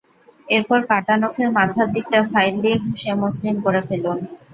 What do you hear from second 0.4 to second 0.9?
এরপর